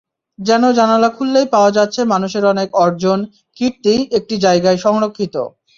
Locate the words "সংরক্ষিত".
4.77-5.35